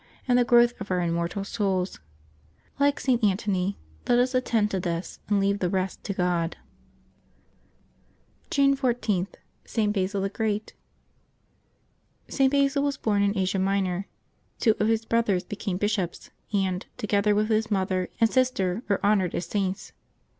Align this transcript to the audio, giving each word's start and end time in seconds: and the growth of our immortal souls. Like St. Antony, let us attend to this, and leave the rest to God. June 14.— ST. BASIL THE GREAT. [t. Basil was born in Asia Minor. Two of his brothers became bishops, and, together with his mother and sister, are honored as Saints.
and 0.27 0.35
the 0.39 0.43
growth 0.43 0.73
of 0.81 0.89
our 0.89 0.99
immortal 1.01 1.43
souls. 1.43 1.99
Like 2.79 2.99
St. 2.99 3.23
Antony, 3.23 3.77
let 4.07 4.17
us 4.17 4.33
attend 4.33 4.71
to 4.71 4.79
this, 4.79 5.19
and 5.29 5.39
leave 5.39 5.59
the 5.59 5.69
rest 5.69 6.03
to 6.05 6.13
God. 6.15 6.57
June 8.49 8.75
14.— 8.75 9.27
ST. 9.63 9.93
BASIL 9.93 10.21
THE 10.21 10.29
GREAT. 10.29 10.73
[t. 12.29 12.47
Basil 12.47 12.81
was 12.81 12.97
born 12.97 13.21
in 13.21 13.37
Asia 13.37 13.59
Minor. 13.59 14.07
Two 14.59 14.73
of 14.79 14.87
his 14.87 15.05
brothers 15.05 15.43
became 15.43 15.77
bishops, 15.77 16.31
and, 16.51 16.83
together 16.97 17.35
with 17.35 17.49
his 17.49 17.69
mother 17.69 18.09
and 18.19 18.27
sister, 18.27 18.81
are 18.89 18.99
honored 19.03 19.35
as 19.35 19.45
Saints. 19.45 19.93